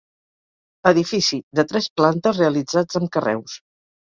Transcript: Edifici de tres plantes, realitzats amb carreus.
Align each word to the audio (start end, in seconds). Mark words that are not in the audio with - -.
Edifici 0.91 1.39
de 1.59 1.65
tres 1.73 1.91
plantes, 2.01 2.41
realitzats 2.45 3.01
amb 3.03 3.13
carreus. 3.19 3.61